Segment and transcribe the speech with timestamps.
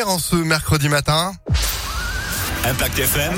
[0.00, 1.32] En ce mercredi matin.
[2.64, 3.34] Impact FM.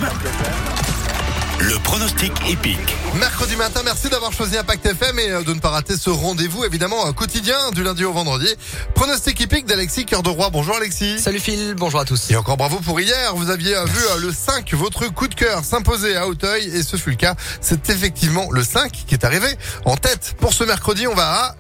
[1.59, 2.79] Le pronostic épique.
[3.19, 6.65] Mercredi matin, merci d'avoir choisi Impact FM et euh, de ne pas rater ce rendez-vous
[6.65, 8.47] évidemment euh, quotidien du lundi au vendredi.
[8.95, 10.49] Pronostic épique d'Alexis Cœur de Roi.
[10.51, 11.19] Bonjour Alexis.
[11.19, 12.31] Salut Phil, bonjour à tous.
[12.31, 13.35] Et encore bravo pour hier.
[13.35, 16.97] Vous aviez euh, vu le 5, votre coup de cœur s'imposer à Hauteuil et ce
[16.97, 17.35] fut le cas.
[17.61, 19.49] C'est effectivement le 5 qui est arrivé
[19.87, 20.37] en tête.
[20.39, 21.57] Pour ce mercredi, on va à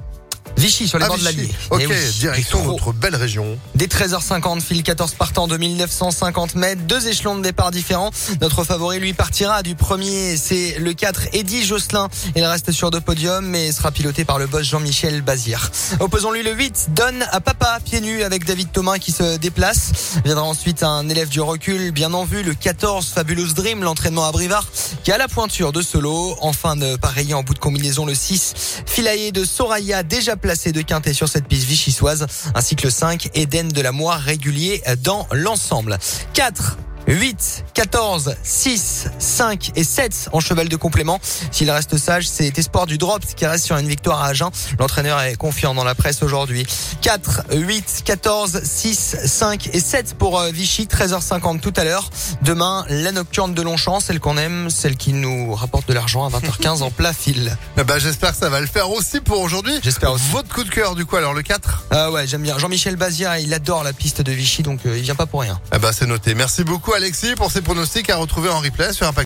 [0.65, 1.51] Vichy sur les Ah, bords de l'Allier.
[1.69, 3.59] Ok, Eh oui, direction notre belle région.
[3.75, 8.11] Dès 13h50, file 14 partants de 1950 mètres, deux échelons de départ différents.
[8.41, 12.09] Notre favori, lui, partira du premier, c'est le 4, Eddie Josselin.
[12.35, 15.71] Il reste sur deux podiums, mais sera piloté par le boss Jean-Michel Bazir.
[16.01, 19.91] Opposons-lui le 8, donne à papa, pieds nus, avec David Thomas qui se déplace.
[20.25, 24.33] Viendra ensuite un élève du recul, bien en vue, le 14, Fabulous Dream, l'entraînement à
[24.33, 24.67] Brivard,
[25.03, 26.35] qui a la pointure de solo.
[26.41, 28.55] Enfin, de pareil en bout de combinaison, le 6,
[28.87, 33.31] Philae de Soraya, déjà placé de quintet sur cette piste vichysoise, ainsi que le 5,
[33.35, 35.99] Eden de la Moire régulier dans l'ensemble.
[36.35, 41.21] 4 8, 14, 6, 5 et 7 en cheval de complément.
[41.51, 44.51] S'il reste sage, c'est Espoir du Drop qui reste sur une victoire à Agen.
[44.79, 46.67] L'entraîneur est confiant dans la presse aujourd'hui.
[47.03, 50.87] 4, 8, 14, 6, 5 et 7 pour euh, Vichy.
[50.87, 52.11] 13h50 tout à l'heure.
[52.43, 56.31] Demain, la nocturne de Longchamp, celle qu'on aime, celle qui nous rapporte de l'argent à
[56.31, 57.57] 20h15 en plat fil.
[57.85, 59.79] Ben, j'espère que ça va le faire aussi pour aujourd'hui.
[59.83, 60.25] J'espère aussi.
[60.31, 62.57] Votre coup de cœur du coup alors le 4 Ah ouais, j'aime bien.
[62.57, 65.61] Jean-Michel Bazia, il adore la piste de Vichy, donc euh, il vient pas pour rien.
[65.75, 66.35] Eh ben, c'est noté.
[66.35, 69.23] Merci beaucoup Alexis pour ces pronostics à retrouver en replay sur Impact.